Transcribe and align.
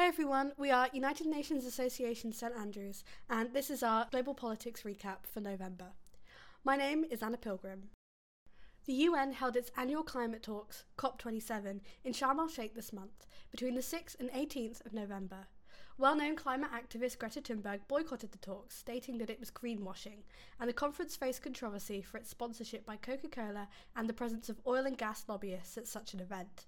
Hi 0.00 0.06
everyone, 0.06 0.52
we 0.56 0.70
are 0.70 0.88
United 0.94 1.26
Nations 1.26 1.66
Association 1.66 2.32
St 2.32 2.54
Andrews, 2.58 3.04
and 3.28 3.52
this 3.52 3.68
is 3.68 3.82
our 3.82 4.06
Global 4.10 4.32
Politics 4.32 4.82
Recap 4.82 5.26
for 5.30 5.42
November. 5.42 5.88
My 6.64 6.74
name 6.74 7.04
is 7.10 7.22
Anna 7.22 7.36
Pilgrim. 7.36 7.90
The 8.86 8.94
UN 8.94 9.34
held 9.34 9.56
its 9.56 9.70
annual 9.76 10.02
climate 10.02 10.42
talks, 10.42 10.84
COP27, 10.96 11.80
in 12.02 12.14
Sharm 12.14 12.38
el 12.38 12.48
Sheikh 12.48 12.74
this 12.74 12.94
month, 12.94 13.26
between 13.50 13.74
the 13.74 13.82
6th 13.82 14.18
and 14.18 14.30
18th 14.30 14.86
of 14.86 14.94
November. 14.94 15.48
Well 15.98 16.16
known 16.16 16.34
climate 16.34 16.70
activist 16.72 17.18
Greta 17.18 17.42
Thunberg 17.42 17.80
boycotted 17.86 18.32
the 18.32 18.38
talks, 18.38 18.78
stating 18.78 19.18
that 19.18 19.28
it 19.28 19.38
was 19.38 19.50
greenwashing, 19.50 20.22
and 20.58 20.66
the 20.66 20.72
conference 20.72 21.14
faced 21.14 21.42
controversy 21.42 22.00
for 22.00 22.16
its 22.16 22.30
sponsorship 22.30 22.86
by 22.86 22.96
Coca 22.96 23.28
Cola 23.28 23.68
and 23.94 24.08
the 24.08 24.14
presence 24.14 24.48
of 24.48 24.62
oil 24.66 24.86
and 24.86 24.96
gas 24.96 25.26
lobbyists 25.28 25.76
at 25.76 25.86
such 25.86 26.14
an 26.14 26.20
event. 26.20 26.64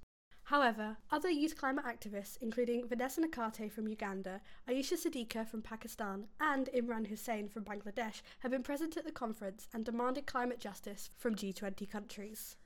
However, 0.47 0.99
other 1.11 1.31
youth 1.31 1.57
climate 1.57 1.85
activists, 1.85 2.37
including 2.41 2.87
Vanessa 2.87 3.21
Nakate 3.21 3.71
from 3.71 3.87
Uganda, 3.87 4.41
Ayesha 4.69 4.97
Siddiqa 4.97 5.47
from 5.47 5.63
Pakistan, 5.63 6.27
and 6.41 6.69
Imran 6.75 7.07
Hussain 7.07 7.49
from 7.49 7.65
Bangladesh, 7.65 8.23
have 8.41 8.51
been 8.51 8.63
present 8.63 8.97
at 8.97 9.05
the 9.05 9.13
conference 9.13 9.69
and 9.73 9.85
demanded 9.85 10.27
climate 10.27 10.59
justice 10.59 11.11
from 11.17 11.37
G20 11.37 11.89
countries. 11.89 12.57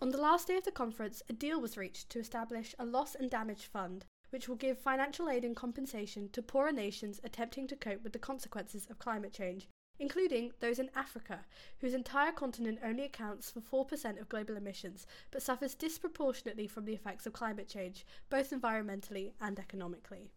On 0.00 0.10
the 0.10 0.20
last 0.20 0.46
day 0.46 0.56
of 0.56 0.64
the 0.64 0.70
conference, 0.70 1.22
a 1.28 1.32
deal 1.32 1.60
was 1.60 1.76
reached 1.76 2.08
to 2.10 2.20
establish 2.20 2.74
a 2.78 2.86
loss 2.86 3.14
and 3.14 3.28
damage 3.28 3.66
fund, 3.66 4.06
which 4.30 4.48
will 4.48 4.56
give 4.56 4.78
financial 4.78 5.28
aid 5.28 5.44
and 5.44 5.56
compensation 5.56 6.30
to 6.30 6.40
poorer 6.40 6.72
nations 6.72 7.20
attempting 7.24 7.66
to 7.66 7.76
cope 7.76 8.02
with 8.02 8.12
the 8.12 8.18
consequences 8.18 8.86
of 8.88 8.98
climate 8.98 9.32
change 9.32 9.68
including 10.00 10.50
those 10.58 10.78
in 10.78 10.90
Africa, 10.96 11.44
whose 11.78 11.94
entire 11.94 12.32
continent 12.32 12.80
only 12.82 13.04
accounts 13.04 13.50
for 13.50 13.60
4% 13.60 14.20
of 14.20 14.28
global 14.28 14.56
emissions, 14.56 15.06
but 15.30 15.42
suffers 15.42 15.74
disproportionately 15.74 16.66
from 16.66 16.86
the 16.86 16.94
effects 16.94 17.26
of 17.26 17.34
climate 17.34 17.68
change, 17.68 18.06
both 18.30 18.50
environmentally 18.50 19.32
and 19.40 19.58
economically. 19.60 20.32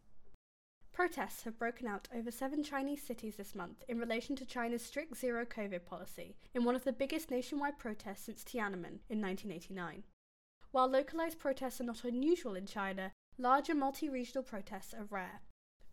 Protests 0.92 1.44
have 1.44 1.58
broken 1.58 1.88
out 1.88 2.08
over 2.16 2.30
seven 2.30 2.64
Chinese 2.64 3.02
cities 3.02 3.36
this 3.36 3.56
month 3.56 3.84
in 3.88 3.98
relation 3.98 4.36
to 4.36 4.46
China's 4.46 4.86
strict 4.86 5.18
zero 5.18 5.44
COVID 5.46 5.86
policy, 5.86 6.36
in 6.54 6.66
one 6.66 6.76
of 6.76 6.84
the 6.84 6.94
biggest 6.94 7.32
nationwide 7.32 7.80
protests 7.80 8.26
since 8.26 8.44
Tiananmen 8.44 9.00
in 9.10 9.20
1989. 9.20 10.04
While 10.72 10.90
localized 10.90 11.40
protests 11.40 11.80
are 11.80 11.86
not 11.86 12.04
unusual 12.04 12.56
in 12.56 12.68
China, 12.68 13.12
larger 13.38 13.74
multi 13.74 14.10
regional 14.10 14.44
protests 14.44 14.94
are 14.94 15.08
rare, 15.10 15.42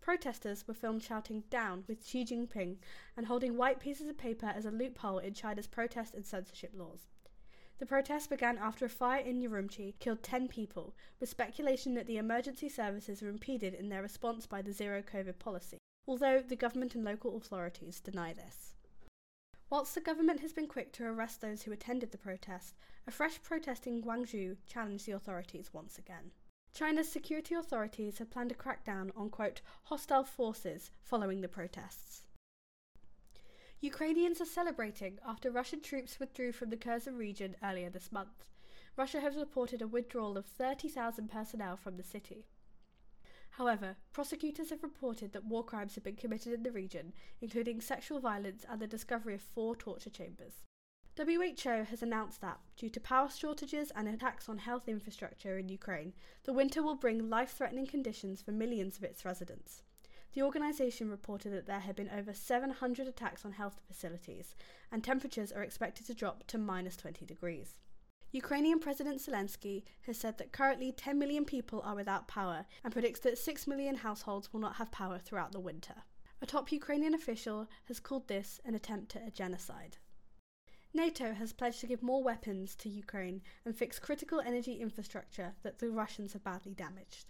Protesters 0.00 0.66
were 0.66 0.74
filmed 0.74 1.02
shouting 1.02 1.44
down 1.50 1.84
with 1.86 2.06
Xi 2.06 2.24
Jinping 2.24 2.78
and 3.16 3.26
holding 3.26 3.56
white 3.56 3.78
pieces 3.78 4.08
of 4.08 4.16
paper 4.16 4.46
as 4.46 4.64
a 4.64 4.70
loophole 4.70 5.18
in 5.18 5.34
China's 5.34 5.66
protest 5.66 6.14
and 6.14 6.24
censorship 6.24 6.72
laws. 6.74 7.08
The 7.78 7.86
protests 7.86 8.26
began 8.26 8.58
after 8.58 8.84
a 8.84 8.90
fire 8.90 9.20
in 9.20 9.40
Urumqi 9.40 9.98
killed 9.98 10.22
10 10.22 10.48
people, 10.48 10.94
with 11.18 11.28
speculation 11.28 11.94
that 11.94 12.06
the 12.06 12.18
emergency 12.18 12.68
services 12.68 13.22
were 13.22 13.28
impeded 13.28 13.72
in 13.74 13.88
their 13.88 14.02
response 14.02 14.46
by 14.46 14.62
the 14.62 14.72
zero 14.72 15.02
COVID 15.02 15.38
policy, 15.38 15.78
although 16.06 16.40
the 16.40 16.56
government 16.56 16.94
and 16.94 17.04
local 17.04 17.36
authorities 17.36 18.00
deny 18.00 18.32
this. 18.32 18.74
Whilst 19.70 19.94
the 19.94 20.00
government 20.00 20.40
has 20.40 20.52
been 20.52 20.66
quick 20.66 20.92
to 20.94 21.06
arrest 21.06 21.40
those 21.40 21.62
who 21.62 21.72
attended 21.72 22.10
the 22.10 22.18
protest, 22.18 22.74
a 23.06 23.10
fresh 23.10 23.40
protest 23.42 23.86
in 23.86 24.02
Guangzhou 24.02 24.56
challenged 24.66 25.06
the 25.06 25.12
authorities 25.12 25.72
once 25.72 25.96
again. 25.96 26.32
China's 26.72 27.10
security 27.10 27.54
authorities 27.54 28.18
have 28.18 28.30
planned 28.30 28.52
a 28.52 28.54
crackdown 28.54 29.10
on, 29.16 29.28
quote, 29.28 29.60
hostile 29.84 30.24
forces 30.24 30.90
following 31.02 31.40
the 31.40 31.48
protests. 31.48 32.22
Ukrainians 33.80 34.40
are 34.40 34.46
celebrating 34.46 35.18
after 35.26 35.50
Russian 35.50 35.80
troops 35.80 36.20
withdrew 36.20 36.52
from 36.52 36.70
the 36.70 36.76
Kherson 36.76 37.16
region 37.16 37.56
earlier 37.62 37.90
this 37.90 38.12
month. 38.12 38.48
Russia 38.96 39.20
has 39.20 39.36
reported 39.36 39.80
a 39.80 39.88
withdrawal 39.88 40.36
of 40.36 40.44
30,000 40.44 41.30
personnel 41.30 41.76
from 41.76 41.96
the 41.96 42.02
city. 42.02 42.46
However, 43.52 43.96
prosecutors 44.12 44.70
have 44.70 44.82
reported 44.82 45.32
that 45.32 45.44
war 45.44 45.64
crimes 45.64 45.94
have 45.94 46.04
been 46.04 46.16
committed 46.16 46.52
in 46.52 46.62
the 46.62 46.70
region, 46.70 47.12
including 47.40 47.80
sexual 47.80 48.20
violence 48.20 48.64
and 48.68 48.80
the 48.80 48.86
discovery 48.86 49.34
of 49.34 49.42
four 49.42 49.74
torture 49.74 50.10
chambers. 50.10 50.64
WHO 51.16 51.84
has 51.84 52.02
announced 52.02 52.40
that, 52.40 52.60
due 52.76 52.88
to 52.90 53.00
power 53.00 53.28
shortages 53.28 53.90
and 53.94 54.08
attacks 54.08 54.48
on 54.48 54.58
health 54.58 54.88
infrastructure 54.88 55.58
in 55.58 55.68
Ukraine, 55.68 56.14
the 56.44 56.52
winter 56.52 56.82
will 56.82 56.94
bring 56.94 57.28
life 57.28 57.50
threatening 57.50 57.86
conditions 57.86 58.40
for 58.40 58.52
millions 58.52 58.96
of 58.96 59.04
its 59.04 59.24
residents. 59.24 59.82
The 60.32 60.42
organisation 60.42 61.10
reported 61.10 61.52
that 61.52 61.66
there 61.66 61.80
had 61.80 61.96
been 61.96 62.10
over 62.10 62.32
700 62.32 63.08
attacks 63.08 63.44
on 63.44 63.52
health 63.52 63.80
facilities, 63.86 64.54
and 64.92 65.02
temperatures 65.02 65.50
are 65.50 65.62
expected 65.62 66.06
to 66.06 66.14
drop 66.14 66.46
to 66.46 66.58
minus 66.58 66.96
20 66.96 67.26
degrees. 67.26 67.74
Ukrainian 68.32 68.78
President 68.78 69.18
Zelensky 69.18 69.82
has 70.02 70.16
said 70.16 70.38
that 70.38 70.52
currently 70.52 70.92
10 70.92 71.18
million 71.18 71.44
people 71.44 71.82
are 71.84 71.96
without 71.96 72.28
power 72.28 72.64
and 72.84 72.92
predicts 72.92 73.18
that 73.20 73.38
6 73.38 73.66
million 73.66 73.96
households 73.96 74.52
will 74.52 74.60
not 74.60 74.76
have 74.76 74.92
power 74.92 75.18
throughout 75.18 75.50
the 75.50 75.58
winter. 75.58 76.04
A 76.40 76.46
top 76.46 76.70
Ukrainian 76.70 77.12
official 77.12 77.68
has 77.86 77.98
called 77.98 78.28
this 78.28 78.60
an 78.64 78.76
attempt 78.76 79.16
at 79.16 79.26
a 79.26 79.32
genocide. 79.32 79.96
NATO 80.92 81.34
has 81.34 81.52
pledged 81.52 81.80
to 81.80 81.86
give 81.86 82.02
more 82.02 82.22
weapons 82.22 82.74
to 82.76 82.88
Ukraine 82.88 83.42
and 83.64 83.76
fix 83.76 83.98
critical 84.00 84.40
energy 84.40 84.80
infrastructure 84.80 85.54
that 85.62 85.78
the 85.78 85.90
Russians 85.90 86.32
have 86.32 86.42
badly 86.42 86.74
damaged. 86.74 87.26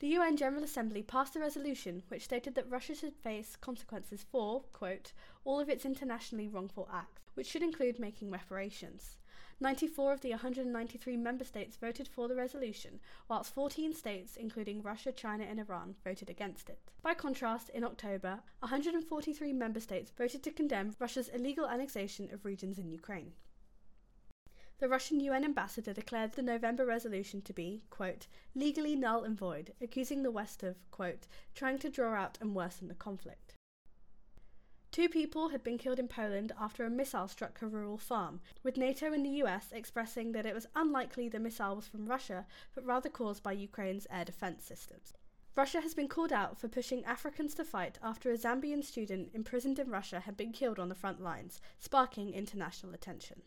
The 0.00 0.08
UN 0.08 0.36
General 0.36 0.64
Assembly 0.64 1.02
passed 1.02 1.36
a 1.36 1.40
resolution 1.40 2.02
which 2.08 2.24
stated 2.24 2.54
that 2.54 2.68
Russia 2.68 2.94
should 2.94 3.14
face 3.14 3.56
consequences 3.56 4.26
for, 4.30 4.64
quote, 4.72 5.12
all 5.44 5.60
of 5.60 5.70
its 5.70 5.86
internationally 5.86 6.48
wrongful 6.48 6.88
acts, 6.92 7.22
which 7.34 7.46
should 7.46 7.62
include 7.62 7.98
making 7.98 8.30
reparations. 8.30 9.16
94 9.58 10.12
of 10.12 10.20
the 10.20 10.30
193 10.30 11.16
member 11.16 11.44
states 11.44 11.78
voted 11.78 12.06
for 12.06 12.28
the 12.28 12.34
resolution, 12.34 13.00
whilst 13.26 13.54
14 13.54 13.94
states, 13.94 14.36
including 14.36 14.82
Russia, 14.82 15.10
China, 15.10 15.44
and 15.44 15.58
Iran, 15.58 15.94
voted 16.04 16.28
against 16.28 16.68
it. 16.68 16.78
By 17.02 17.14
contrast, 17.14 17.70
in 17.70 17.82
October, 17.82 18.40
143 18.60 19.52
member 19.54 19.80
states 19.80 20.10
voted 20.10 20.42
to 20.42 20.50
condemn 20.50 20.94
Russia's 20.98 21.28
illegal 21.28 21.66
annexation 21.66 22.28
of 22.32 22.44
regions 22.44 22.78
in 22.78 22.90
Ukraine. 22.90 23.32
The 24.78 24.90
Russian 24.90 25.20
UN 25.20 25.42
ambassador 25.42 25.94
declared 25.94 26.32
the 26.32 26.42
November 26.42 26.84
resolution 26.84 27.40
to 27.42 27.54
be, 27.54 27.84
quote, 27.88 28.26
legally 28.54 28.94
null 28.94 29.24
and 29.24 29.38
void, 29.38 29.72
accusing 29.80 30.22
the 30.22 30.30
West 30.30 30.62
of, 30.62 30.76
quote, 30.90 31.26
trying 31.54 31.78
to 31.78 31.88
draw 31.88 32.12
out 32.12 32.36
and 32.42 32.54
worsen 32.54 32.88
the 32.88 32.94
conflict. 32.94 33.45
Two 34.96 35.10
people 35.10 35.50
had 35.50 35.62
been 35.62 35.76
killed 35.76 35.98
in 35.98 36.08
Poland 36.08 36.52
after 36.58 36.82
a 36.82 36.88
missile 36.88 37.28
struck 37.28 37.60
a 37.60 37.66
rural 37.66 37.98
farm, 37.98 38.40
with 38.62 38.78
NATO 38.78 39.12
and 39.12 39.26
the 39.26 39.42
US 39.44 39.70
expressing 39.70 40.32
that 40.32 40.46
it 40.46 40.54
was 40.54 40.68
unlikely 40.74 41.28
the 41.28 41.38
missile 41.38 41.76
was 41.76 41.86
from 41.86 42.06
Russia, 42.06 42.46
but 42.74 42.82
rather 42.82 43.10
caused 43.10 43.42
by 43.42 43.52
Ukraine's 43.52 44.06
air 44.10 44.24
defense 44.24 44.64
systems. 44.64 45.12
Russia 45.54 45.82
has 45.82 45.92
been 45.92 46.08
called 46.08 46.32
out 46.32 46.58
for 46.58 46.68
pushing 46.68 47.04
Africans 47.04 47.54
to 47.56 47.62
fight 47.62 47.98
after 48.02 48.30
a 48.30 48.38
Zambian 48.38 48.82
student 48.82 49.32
imprisoned 49.34 49.78
in 49.78 49.90
Russia 49.90 50.20
had 50.20 50.34
been 50.34 50.50
killed 50.50 50.78
on 50.78 50.88
the 50.88 50.94
front 50.94 51.20
lines, 51.20 51.60
sparking 51.78 52.32
international 52.32 52.94
attention. 52.94 53.42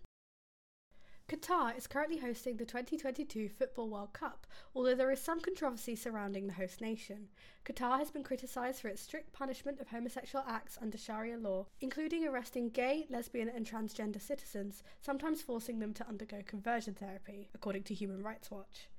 Qatar 1.29 1.77
is 1.77 1.85
currently 1.85 2.17
hosting 2.17 2.57
the 2.57 2.65
2022 2.65 3.49
Football 3.49 3.87
World 3.89 4.13
Cup, 4.13 4.47
although 4.73 4.95
there 4.95 5.11
is 5.11 5.21
some 5.21 5.39
controversy 5.39 5.95
surrounding 5.95 6.47
the 6.47 6.53
host 6.53 6.81
nation. 6.81 7.27
Qatar 7.63 7.99
has 7.99 8.09
been 8.09 8.23
criticised 8.23 8.81
for 8.81 8.87
its 8.87 9.03
strict 9.03 9.31
punishment 9.31 9.79
of 9.79 9.89
homosexual 9.89 10.43
acts 10.47 10.79
under 10.81 10.97
Sharia 10.97 11.37
law, 11.37 11.67
including 11.81 12.25
arresting 12.25 12.69
gay, 12.69 13.05
lesbian, 13.11 13.47
and 13.47 13.63
transgender 13.63 14.19
citizens, 14.19 14.81
sometimes 15.01 15.43
forcing 15.43 15.77
them 15.77 15.93
to 15.93 16.07
undergo 16.07 16.41
conversion 16.47 16.95
therapy, 16.95 17.47
according 17.53 17.83
to 17.83 17.93
Human 17.93 18.23
Rights 18.23 18.49
Watch. 18.49 18.89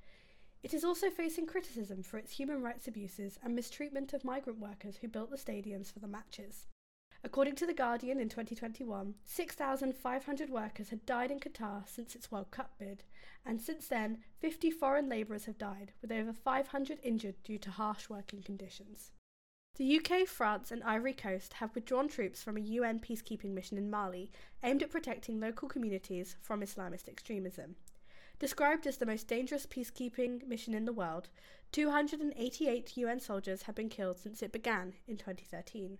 It 0.63 0.73
is 0.73 0.85
also 0.85 1.11
facing 1.11 1.47
criticism 1.47 2.05
for 2.05 2.17
its 2.17 2.31
human 2.31 2.63
rights 2.63 2.87
abuses 2.87 3.41
and 3.43 3.57
mistreatment 3.57 4.13
of 4.13 4.25
migrant 4.25 4.61
workers 4.61 4.99
who 4.99 5.09
built 5.09 5.31
the 5.31 5.37
stadiums 5.37 5.93
for 5.93 5.99
the 5.99 6.07
matches. 6.07 6.69
According 7.23 7.57
to 7.57 7.67
The 7.67 7.75
Guardian 7.75 8.19
in 8.19 8.31
2021, 8.31 9.15
6,500 9.27 10.49
workers 10.49 10.89
had 10.89 11.05
died 11.05 11.31
in 11.31 11.39
Qatar 11.39 11.87
since 11.87 12.15
its 12.15 12.33
World 12.33 12.51
Cup 12.51 12.79
bid, 12.79 13.05
and 13.45 13.61
since 13.61 13.89
then, 13.89 14.25
50 14.39 14.71
foreign 14.71 15.07
labourers 15.07 15.45
have 15.45 15.59
died, 15.59 15.93
with 16.01 16.11
over 16.11 16.33
500 16.33 16.99
injured 17.03 17.43
due 17.45 17.59
to 17.59 17.71
harsh 17.71 18.09
working 18.09 18.43
conditions. 18.43 19.13
The 19.77 19.99
UK, 19.99 20.27
France, 20.27 20.71
and 20.71 20.83
Ivory 20.83 21.13
Coast 21.13 21.55
have 21.55 21.75
withdrawn 21.75 22.09
troops 22.09 22.43
from 22.43 22.57
a 22.57 22.61
UN 22.61 23.01
peacekeeping 23.01 23.53
mission 23.53 23.77
in 23.77 23.91
Mali 23.91 24.31
aimed 24.63 24.83
at 24.83 24.91
protecting 24.91 25.41
local 25.41 25.69
communities 25.69 26.37
from 26.41 26.63
Islamist 26.63 27.09
extremism. 27.09 27.77
Described 28.39 28.87
as 28.87 28.97
the 28.97 29.05
most 29.07 29.29
dangerous 29.29 29.67
peacekeeping 29.67 30.47
mission 30.47 30.73
in 30.73 30.87
the 30.87 30.93
world, 30.93 31.29
288 31.73 32.97
UN 32.97 33.21
soldiers 33.21 33.63
have 33.63 33.75
been 33.75 33.91
killed 33.91 34.19
since 34.19 34.43
it 34.43 34.53
began 34.53 34.95
in 35.07 35.19
2013. 35.19 35.99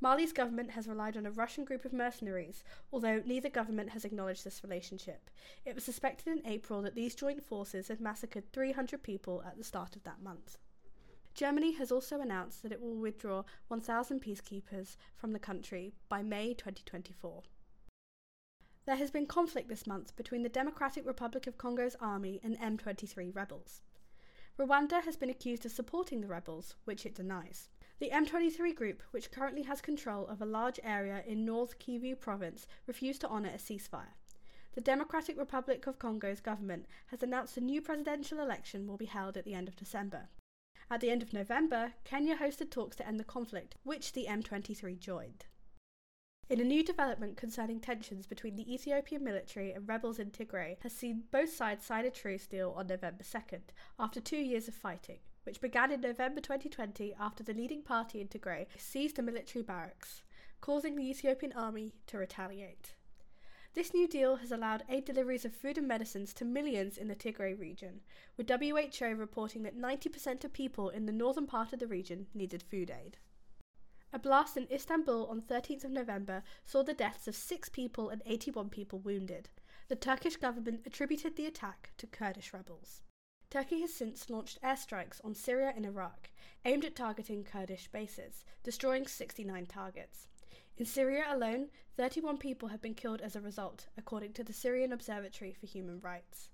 Mali's 0.00 0.32
government 0.32 0.70
has 0.70 0.86
relied 0.86 1.16
on 1.16 1.26
a 1.26 1.30
Russian 1.30 1.64
group 1.64 1.84
of 1.84 1.92
mercenaries, 1.92 2.62
although 2.92 3.20
neither 3.24 3.48
government 3.48 3.90
has 3.90 4.04
acknowledged 4.04 4.44
this 4.44 4.62
relationship. 4.62 5.28
It 5.64 5.74
was 5.74 5.84
suspected 5.84 6.28
in 6.28 6.46
April 6.46 6.82
that 6.82 6.94
these 6.94 7.16
joint 7.16 7.42
forces 7.42 7.88
had 7.88 8.00
massacred 8.00 8.52
300 8.52 9.02
people 9.02 9.42
at 9.44 9.58
the 9.58 9.64
start 9.64 9.96
of 9.96 10.04
that 10.04 10.22
month. 10.22 10.58
Germany 11.34 11.72
has 11.72 11.90
also 11.90 12.20
announced 12.20 12.62
that 12.62 12.72
it 12.72 12.80
will 12.80 12.96
withdraw 12.96 13.42
1,000 13.68 14.22
peacekeepers 14.22 14.96
from 15.16 15.32
the 15.32 15.38
country 15.38 15.94
by 16.08 16.22
May 16.22 16.54
2024. 16.54 17.42
There 18.86 18.96
has 18.96 19.10
been 19.10 19.26
conflict 19.26 19.68
this 19.68 19.86
month 19.86 20.16
between 20.16 20.42
the 20.42 20.48
Democratic 20.48 21.06
Republic 21.06 21.46
of 21.46 21.58
Congo's 21.58 21.96
army 22.00 22.40
and 22.42 22.58
M23 22.58 23.34
rebels. 23.34 23.82
Rwanda 24.58 25.02
has 25.02 25.16
been 25.16 25.30
accused 25.30 25.66
of 25.66 25.72
supporting 25.72 26.20
the 26.20 26.26
rebels, 26.26 26.74
which 26.84 27.04
it 27.04 27.14
denies. 27.14 27.68
The 28.00 28.10
M23 28.10 28.76
group, 28.76 29.02
which 29.10 29.32
currently 29.32 29.62
has 29.62 29.80
control 29.80 30.26
of 30.28 30.40
a 30.40 30.46
large 30.46 30.78
area 30.84 31.24
in 31.26 31.44
North 31.44 31.80
Kivu 31.80 32.18
province, 32.18 32.68
refused 32.86 33.22
to 33.22 33.28
honour 33.28 33.48
a 33.48 33.58
ceasefire. 33.58 34.14
The 34.74 34.80
Democratic 34.80 35.36
Republic 35.36 35.84
of 35.88 35.98
Congo's 35.98 36.40
government 36.40 36.86
has 37.08 37.24
announced 37.24 37.56
a 37.56 37.60
new 37.60 37.82
presidential 37.82 38.38
election 38.38 38.86
will 38.86 38.98
be 38.98 39.06
held 39.06 39.36
at 39.36 39.44
the 39.44 39.54
end 39.54 39.66
of 39.66 39.74
December. 39.74 40.28
At 40.88 41.00
the 41.00 41.10
end 41.10 41.22
of 41.22 41.32
November, 41.32 41.94
Kenya 42.04 42.36
hosted 42.36 42.70
talks 42.70 42.94
to 42.96 43.06
end 43.06 43.18
the 43.18 43.24
conflict, 43.24 43.74
which 43.82 44.12
the 44.12 44.26
M23 44.28 44.96
joined. 45.00 45.46
In 46.50 46.60
a 46.60 46.64
new 46.64 46.82
development 46.82 47.36
concerning 47.36 47.78
tensions 47.78 48.26
between 48.26 48.56
the 48.56 48.72
Ethiopian 48.72 49.22
military 49.22 49.72
and 49.72 49.86
rebels 49.86 50.18
in 50.18 50.30
Tigray 50.30 50.78
has 50.80 50.94
seen 50.94 51.24
both 51.30 51.52
sides 51.52 51.84
sign 51.84 52.06
a 52.06 52.10
truce 52.10 52.46
deal 52.46 52.72
on 52.74 52.86
November 52.86 53.22
2nd, 53.22 53.60
after 53.98 54.18
two 54.18 54.38
years 54.38 54.66
of 54.66 54.72
fighting, 54.74 55.18
which 55.42 55.60
began 55.60 55.92
in 55.92 56.00
November 56.00 56.40
2020 56.40 57.14
after 57.20 57.44
the 57.44 57.52
leading 57.52 57.82
party 57.82 58.22
in 58.22 58.28
Tigray 58.28 58.66
seized 58.78 59.18
a 59.18 59.22
military 59.22 59.62
barracks, 59.62 60.22
causing 60.62 60.96
the 60.96 61.10
Ethiopian 61.10 61.52
army 61.52 61.92
to 62.06 62.16
retaliate. 62.16 62.94
This 63.74 63.92
new 63.92 64.08
deal 64.08 64.36
has 64.36 64.50
allowed 64.50 64.84
aid 64.88 65.04
deliveries 65.04 65.44
of 65.44 65.52
food 65.52 65.76
and 65.76 65.86
medicines 65.86 66.32
to 66.32 66.46
millions 66.46 66.96
in 66.96 67.08
the 67.08 67.14
Tigray 67.14 67.60
region, 67.60 68.00
with 68.38 68.48
WHO 68.48 69.04
reporting 69.08 69.64
that 69.64 69.76
90% 69.76 70.44
of 70.44 70.54
people 70.54 70.88
in 70.88 71.04
the 71.04 71.12
northern 71.12 71.46
part 71.46 71.74
of 71.74 71.78
the 71.78 71.86
region 71.86 72.26
needed 72.32 72.62
food 72.62 72.90
aid. 72.90 73.18
A 74.10 74.18
blast 74.18 74.56
in 74.56 74.66
Istanbul 74.72 75.26
on 75.26 75.42
13th 75.42 75.84
of 75.84 75.90
November 75.90 76.42
saw 76.64 76.82
the 76.82 76.94
deaths 76.94 77.28
of 77.28 77.36
six 77.36 77.68
people 77.68 78.08
and 78.08 78.22
81 78.24 78.70
people 78.70 78.98
wounded. 79.00 79.50
The 79.88 79.96
Turkish 79.96 80.36
government 80.36 80.80
attributed 80.86 81.36
the 81.36 81.44
attack 81.44 81.92
to 81.98 82.06
Kurdish 82.06 82.54
rebels. 82.54 83.02
Turkey 83.50 83.82
has 83.82 83.92
since 83.92 84.30
launched 84.30 84.62
airstrikes 84.62 85.22
on 85.24 85.34
Syria 85.34 85.72
and 85.76 85.84
Iraq, 85.84 86.30
aimed 86.64 86.86
at 86.86 86.96
targeting 86.96 87.44
Kurdish 87.44 87.88
bases, 87.88 88.44
destroying 88.62 89.06
69 89.06 89.66
targets. 89.66 90.26
In 90.78 90.86
Syria 90.86 91.24
alone, 91.28 91.68
31 91.96 92.38
people 92.38 92.68
have 92.68 92.80
been 92.80 92.94
killed 92.94 93.20
as 93.20 93.36
a 93.36 93.40
result, 93.40 93.88
according 93.96 94.32
to 94.34 94.44
the 94.44 94.52
Syrian 94.52 94.92
Observatory 94.92 95.52
for 95.52 95.66
Human 95.66 96.00
Rights. 96.00 96.50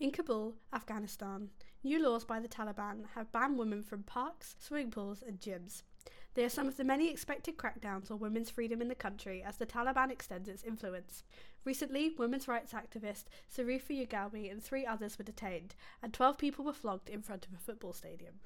In 0.00 0.12
Kabul, 0.12 0.54
Afghanistan, 0.72 1.50
new 1.84 2.02
laws 2.02 2.24
by 2.24 2.40
the 2.40 2.48
Taliban 2.48 3.04
have 3.14 3.30
banned 3.32 3.58
women 3.58 3.82
from 3.82 4.02
parks, 4.02 4.56
swimming 4.58 4.90
pools, 4.90 5.22
and 5.22 5.38
gyms. 5.38 5.82
They 6.32 6.42
are 6.42 6.48
some 6.48 6.66
of 6.66 6.78
the 6.78 6.84
many 6.84 7.10
expected 7.10 7.58
crackdowns 7.58 8.10
on 8.10 8.18
women's 8.18 8.48
freedom 8.48 8.80
in 8.80 8.88
the 8.88 8.94
country 8.94 9.42
as 9.42 9.58
the 9.58 9.66
Taliban 9.66 10.10
extends 10.10 10.48
its 10.48 10.64
influence. 10.64 11.22
Recently, 11.66 12.14
women's 12.16 12.48
rights 12.48 12.72
activist 12.72 13.24
Sarifa 13.54 13.90
Yougami 13.90 14.50
and 14.50 14.64
three 14.64 14.86
others 14.86 15.18
were 15.18 15.24
detained, 15.24 15.74
and 16.02 16.14
12 16.14 16.38
people 16.38 16.64
were 16.64 16.72
flogged 16.72 17.10
in 17.10 17.20
front 17.20 17.44
of 17.44 17.52
a 17.52 17.58
football 17.58 17.92
stadium. 17.92 18.40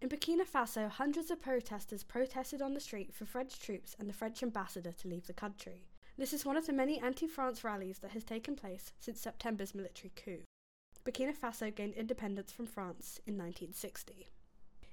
In 0.00 0.08
Burkina 0.08 0.46
Faso, 0.46 0.88
hundreds 0.88 1.32
of 1.32 1.42
protesters 1.42 2.04
protested 2.04 2.62
on 2.62 2.74
the 2.74 2.80
street 2.80 3.12
for 3.12 3.24
French 3.24 3.58
troops 3.58 3.96
and 3.98 4.08
the 4.08 4.14
French 4.14 4.40
ambassador 4.40 4.92
to 4.92 5.08
leave 5.08 5.26
the 5.26 5.32
country. 5.32 5.88
This 6.16 6.32
is 6.32 6.46
one 6.46 6.56
of 6.56 6.66
the 6.66 6.72
many 6.72 7.00
anti 7.00 7.26
France 7.26 7.64
rallies 7.64 7.98
that 7.98 8.12
has 8.12 8.22
taken 8.22 8.54
place 8.54 8.92
since 9.00 9.20
September's 9.20 9.74
military 9.74 10.12
coup. 10.14 10.44
Burkina 11.04 11.34
Faso 11.34 11.74
gained 11.74 11.94
independence 11.94 12.52
from 12.52 12.66
France 12.66 13.20
in 13.26 13.34
1960. 13.34 14.28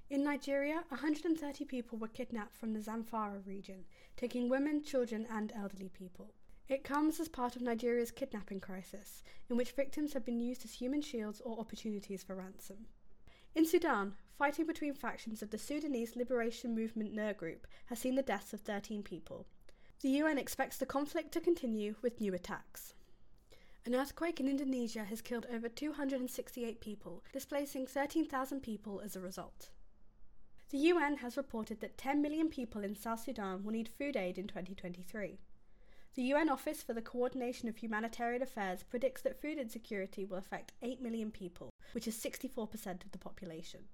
In 0.10 0.24
Nigeria, 0.24 0.84
130 0.88 1.66
people 1.66 1.98
were 1.98 2.08
kidnapped 2.08 2.56
from 2.56 2.74
the 2.74 2.80
Zamfara 2.80 3.46
region, 3.46 3.84
taking 4.16 4.48
women, 4.48 4.82
children, 4.82 5.28
and 5.30 5.52
elderly 5.54 5.90
people. 5.90 6.34
It 6.70 6.86
comes 6.86 7.20
as 7.20 7.28
part 7.28 7.58
of 7.58 7.62
Nigeria's 7.62 8.12
kidnapping 8.12 8.62
crisis, 8.62 9.22
in 9.50 9.58
which 9.58 9.72
victims 9.72 10.14
have 10.14 10.26
been 10.26 10.40
used 10.40 10.64
as 10.64 10.74
human 10.74 11.02
shields 11.02 11.42
or 11.42 11.60
opportunities 11.60 12.24
for 12.24 12.36
ransom. 12.36 12.88
In 13.54 13.66
Sudan, 13.66 14.16
fighting 14.38 14.66
between 14.66 14.94
factions 14.94 15.42
of 15.42 15.50
the 15.50 15.58
Sudanese 15.58 16.16
Liberation 16.16 16.74
Movement 16.74 17.14
Nur 17.14 17.34
group 17.34 17.68
has 17.88 18.00
seen 18.00 18.16
the 18.16 18.22
deaths 18.22 18.54
of 18.54 18.62
13 18.62 19.04
people. 19.04 19.46
The 20.02 20.10
UN 20.10 20.38
expects 20.38 20.78
the 20.78 20.86
conflict 20.86 21.32
to 21.34 21.42
continue 21.42 21.96
with 22.02 22.22
new 22.22 22.34
attacks. 22.34 22.94
An 23.88 23.96
earthquake 23.96 24.42
in 24.42 24.50
Indonesia 24.50 25.06
has 25.06 25.22
killed 25.22 25.46
over 25.50 25.70
268 25.70 26.82
people, 26.82 27.24
displacing 27.32 27.88
13,000 27.88 28.60
people 28.60 29.00
as 29.00 29.16
a 29.16 29.22
result. 29.22 29.70
The 30.72 30.78
UN 30.90 31.16
has 31.20 31.38
reported 31.38 31.80
that 31.80 31.98
10 31.98 32.22
million 32.22 32.50
people 32.50 32.84
in 32.84 32.98
South 32.98 33.22
Sudan 33.22 33.64
will 33.64 33.72
need 33.72 33.88
food 33.88 34.18
aid 34.18 34.38
in 34.38 34.46
2023. 34.46 35.40
The 36.16 36.22
UN 36.22 36.50
Office 36.50 36.84
for 36.84 36.92
the 36.92 37.02
Coordination 37.02 37.70
of 37.70 37.78
Humanitarian 37.78 38.42
Affairs 38.42 38.84
predicts 38.84 39.22
that 39.22 39.42
food 39.42 39.58
insecurity 39.58 40.26
will 40.26 40.36
affect 40.36 40.74
8 40.82 41.02
million 41.02 41.32
people, 41.32 41.70
which 41.94 42.10
is 42.10 42.18
64% 42.18 43.06
of 43.06 43.14
the 43.14 43.18
population. 43.18 43.86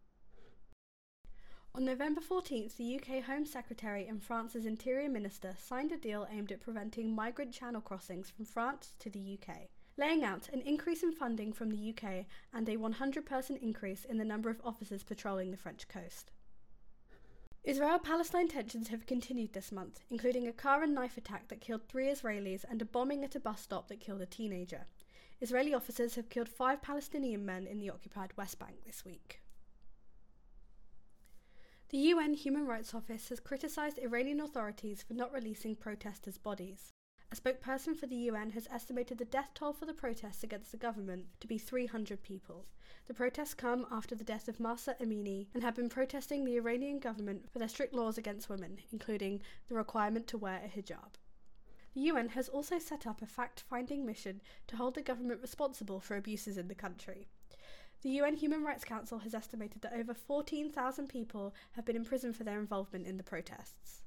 On 1.75 1.85
November 1.85 2.21
14th, 2.21 2.77
the 2.77 2.95
UK 2.95 3.23
Home 3.25 3.45
Secretary 3.45 4.07
and 4.07 4.23
France's 4.23 4.65
Interior 4.65 5.07
Minister 5.09 5.53
signed 5.59 5.91
a 5.91 5.97
deal 5.97 6.25
aimed 6.31 6.51
at 6.51 6.61
preventing 6.61 7.13
migrant 7.13 7.53
channel 7.53 7.81
crossings 7.81 8.31
from 8.31 8.45
France 8.45 8.95
to 8.97 9.11
the 9.11 9.37
UK 9.39 9.69
laying 9.97 10.23
out 10.23 10.49
an 10.49 10.61
increase 10.61 11.03
in 11.03 11.11
funding 11.11 11.53
from 11.53 11.69
the 11.69 11.89
UK 11.89 12.25
and 12.53 12.67
a 12.67 12.77
100% 12.77 13.61
increase 13.61 14.05
in 14.05 14.17
the 14.17 14.25
number 14.25 14.49
of 14.49 14.61
officers 14.63 15.03
patrolling 15.03 15.51
the 15.51 15.57
French 15.57 15.87
coast. 15.87 16.31
Israel 17.63 17.97
Palestine 17.97 18.49
tensions 18.49 18.89
have 18.89 19.05
continued 19.05 19.53
this 19.53 19.71
month, 19.71 20.01
including 20.09 20.47
a 20.47 20.53
car 20.53 20.83
and 20.83 20.93
knife 20.93 21.17
attack 21.17 21.47
that 21.47 21.61
killed 21.61 21.87
three 21.87 22.07
Israelis 22.07 22.65
and 22.69 22.81
a 22.81 22.85
bombing 22.85 23.23
at 23.23 23.35
a 23.35 23.39
bus 23.39 23.61
stop 23.61 23.87
that 23.87 24.01
killed 24.01 24.21
a 24.21 24.25
teenager. 24.25 24.85
Israeli 25.39 25.73
officers 25.73 26.15
have 26.15 26.29
killed 26.29 26.49
five 26.49 26.81
Palestinian 26.81 27.45
men 27.45 27.65
in 27.65 27.79
the 27.79 27.89
occupied 27.89 28.33
West 28.35 28.59
Bank 28.59 28.83
this 28.85 29.05
week. 29.05 29.41
The 31.89 31.99
UN 31.99 32.33
Human 32.33 32.65
Rights 32.65 32.93
Office 32.93 33.29
has 33.29 33.39
criticised 33.39 33.99
Iranian 33.99 34.41
authorities 34.41 35.03
for 35.03 35.13
not 35.13 35.31
releasing 35.31 35.75
protesters' 35.75 36.37
bodies. 36.37 36.91
A 37.31 37.35
spokesperson 37.35 37.97
for 37.97 38.05
the 38.05 38.15
UN 38.15 38.51
has 38.51 38.67
estimated 38.71 39.17
the 39.17 39.25
death 39.25 39.51
toll 39.53 39.73
for 39.73 39.85
the 39.85 39.93
protests 39.93 40.43
against 40.43 40.71
the 40.71 40.77
government 40.77 41.25
to 41.39 41.47
be 41.47 41.57
300 41.57 42.21
people. 42.21 42.65
The 43.07 43.13
protests 43.13 43.53
come 43.53 43.87
after 43.91 44.13
the 44.13 44.23
death 44.23 44.47
of 44.47 44.59
Mahsa 44.59 44.95
Amini 45.01 45.47
and 45.53 45.63
have 45.63 45.75
been 45.75 45.89
protesting 45.89 46.45
the 46.45 46.57
Iranian 46.57 46.99
government 46.99 47.49
for 47.51 47.59
their 47.59 47.67
strict 47.67 47.93
laws 47.93 48.17
against 48.17 48.49
women, 48.49 48.79
including 48.91 49.41
the 49.67 49.75
requirement 49.75 50.27
to 50.27 50.37
wear 50.37 50.61
a 50.63 50.69
hijab. 50.69 51.17
The 51.95 52.01
UN 52.01 52.29
has 52.29 52.49
also 52.49 52.79
set 52.79 53.07
up 53.07 53.21
a 53.21 53.25
fact 53.25 53.61
finding 53.61 54.05
mission 54.05 54.41
to 54.67 54.77
hold 54.77 54.95
the 54.95 55.01
government 55.01 55.41
responsible 55.41 55.99
for 55.99 56.15
abuses 56.15 56.57
in 56.57 56.67
the 56.67 56.75
country. 56.75 57.27
The 58.03 58.09
UN 58.21 58.35
Human 58.35 58.63
Rights 58.63 58.83
Council 58.83 59.19
has 59.19 59.33
estimated 59.33 59.81
that 59.81 59.93
over 59.93 60.13
14,000 60.13 61.07
people 61.07 61.55
have 61.71 61.85
been 61.85 61.95
imprisoned 61.95 62.35
for 62.35 62.43
their 62.43 62.59
involvement 62.59 63.07
in 63.07 63.17
the 63.17 63.23
protests. 63.23 64.02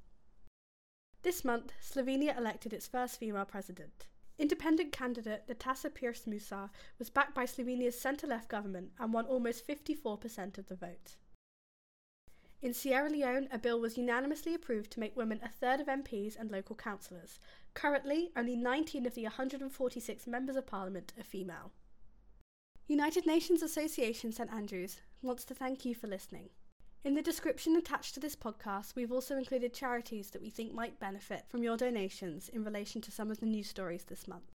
This 1.22 1.44
month, 1.44 1.72
Slovenia 1.82 2.36
elected 2.36 2.72
its 2.72 2.86
first 2.86 3.18
female 3.18 3.44
president. 3.44 4.06
Independent 4.38 4.92
candidate 4.92 5.48
Nataša 5.48 5.90
Pirc 5.90 6.24
Musar 6.26 6.70
was 6.98 7.10
backed 7.10 7.34
by 7.34 7.44
Slovenia's 7.44 7.98
centre 7.98 8.26
left 8.26 8.48
government 8.48 8.92
and 8.98 9.12
won 9.12 9.26
almost 9.26 9.66
54% 9.66 10.58
of 10.58 10.68
the 10.68 10.76
vote. 10.76 11.16
In 12.62 12.74
Sierra 12.74 13.08
Leone, 13.08 13.48
a 13.52 13.58
bill 13.58 13.80
was 13.80 13.96
unanimously 13.96 14.54
approved 14.54 14.90
to 14.92 15.00
make 15.00 15.16
women 15.16 15.40
a 15.42 15.48
third 15.48 15.80
of 15.80 15.86
MPs 15.86 16.38
and 16.38 16.50
local 16.50 16.74
councillors. 16.74 17.38
Currently, 17.74 18.30
only 18.36 18.56
19 18.56 19.06
of 19.06 19.14
the 19.14 19.24
146 19.24 20.26
members 20.26 20.56
of 20.56 20.66
parliament 20.66 21.12
are 21.18 21.24
female. 21.24 21.72
United 22.88 23.26
Nations 23.26 23.62
Association 23.62 24.32
St 24.32 24.52
Andrews 24.52 25.00
wants 25.22 25.44
to 25.44 25.54
thank 25.54 25.84
you 25.84 25.94
for 25.94 26.06
listening. 26.06 26.50
In 27.04 27.14
the 27.14 27.22
description 27.22 27.76
attached 27.76 28.14
to 28.14 28.20
this 28.20 28.34
podcast, 28.34 28.96
we've 28.96 29.12
also 29.12 29.36
included 29.36 29.72
charities 29.72 30.30
that 30.30 30.42
we 30.42 30.50
think 30.50 30.74
might 30.74 30.98
benefit 30.98 31.44
from 31.48 31.62
your 31.62 31.76
donations 31.76 32.48
in 32.48 32.64
relation 32.64 33.00
to 33.02 33.12
some 33.12 33.30
of 33.30 33.38
the 33.38 33.46
news 33.46 33.68
stories 33.68 34.04
this 34.04 34.26
month. 34.26 34.55